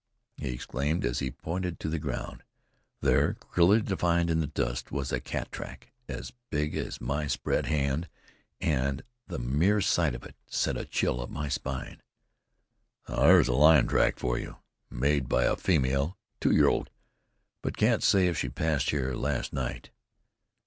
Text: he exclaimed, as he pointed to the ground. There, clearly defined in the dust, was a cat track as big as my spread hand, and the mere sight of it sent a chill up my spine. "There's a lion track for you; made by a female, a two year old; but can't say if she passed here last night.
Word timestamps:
he 0.37 0.49
exclaimed, 0.51 1.05
as 1.05 1.19
he 1.19 1.29
pointed 1.29 1.79
to 1.79 1.87
the 1.87 1.99
ground. 1.99 2.41
There, 3.01 3.35
clearly 3.35 3.83
defined 3.83 4.31
in 4.31 4.39
the 4.39 4.47
dust, 4.47 4.91
was 4.91 5.11
a 5.11 5.19
cat 5.19 5.51
track 5.51 5.91
as 6.09 6.33
big 6.49 6.75
as 6.75 6.99
my 6.99 7.27
spread 7.27 7.67
hand, 7.67 8.09
and 8.59 9.03
the 9.27 9.37
mere 9.37 9.79
sight 9.79 10.15
of 10.15 10.23
it 10.23 10.35
sent 10.47 10.79
a 10.79 10.85
chill 10.85 11.21
up 11.21 11.29
my 11.29 11.49
spine. 11.49 12.01
"There's 13.07 13.47
a 13.47 13.53
lion 13.53 13.85
track 13.87 14.17
for 14.17 14.39
you; 14.39 14.55
made 14.89 15.29
by 15.29 15.43
a 15.43 15.55
female, 15.55 16.17
a 16.17 16.17
two 16.39 16.51
year 16.51 16.67
old; 16.67 16.89
but 17.61 17.77
can't 17.77 18.01
say 18.01 18.25
if 18.25 18.39
she 18.39 18.49
passed 18.49 18.89
here 18.89 19.13
last 19.13 19.53
night. 19.53 19.91